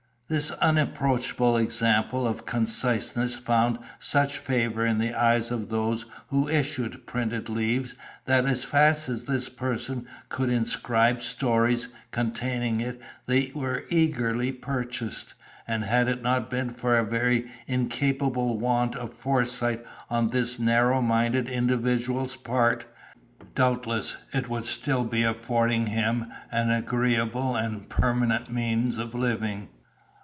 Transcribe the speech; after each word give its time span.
This 0.31 0.49
unapproachable 0.51 1.57
example 1.57 2.25
of 2.25 2.45
conciseness 2.45 3.35
found 3.35 3.79
such 3.99 4.37
favour 4.37 4.85
in 4.85 4.97
the 4.97 5.13
eyes 5.13 5.51
of 5.51 5.67
those 5.67 6.05
who 6.29 6.47
issue 6.47 6.87
printed 6.99 7.49
leaves 7.49 7.95
that 8.23 8.45
as 8.45 8.63
fast 8.63 9.09
as 9.09 9.25
this 9.25 9.49
person 9.49 10.07
could 10.29 10.49
inscribe 10.49 11.21
stories 11.21 11.89
containing 12.11 12.79
it 12.79 13.01
they 13.25 13.51
were 13.53 13.83
eagerly 13.89 14.53
purchased; 14.53 15.33
and 15.67 15.83
had 15.83 16.07
it 16.07 16.21
not 16.21 16.49
been 16.49 16.69
for 16.69 16.97
a 16.97 17.03
very 17.03 17.51
incapable 17.67 18.57
want 18.57 18.95
of 18.95 19.13
foresight 19.13 19.85
on 20.09 20.29
this 20.29 20.57
narrow 20.57 21.01
minded 21.01 21.49
individual's 21.49 22.37
part, 22.37 22.85
doubtless 23.53 24.15
it 24.31 24.47
would 24.47 24.63
still 24.63 25.03
be 25.03 25.23
affording 25.23 25.87
him 25.87 26.31
an 26.53 26.69
agreeable 26.71 27.57
and 27.57 27.89
permanent 27.89 28.49
means 28.49 28.97
of 28.97 29.13
living. 29.13 29.67